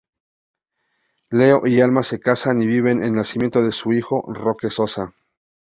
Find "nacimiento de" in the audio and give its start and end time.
3.13-3.71